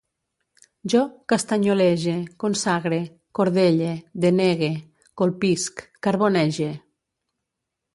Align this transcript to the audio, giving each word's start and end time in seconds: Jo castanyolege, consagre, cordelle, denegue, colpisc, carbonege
Jo 0.93 1.01
castanyolege, 1.33 2.15
consagre, 2.45 3.01
cordelle, 3.41 3.93
denegue, 4.27 4.75
colpisc, 5.23 5.89
carbonege 6.09 6.73